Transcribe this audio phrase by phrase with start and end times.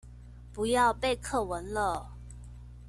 [0.51, 2.17] 不要背課文了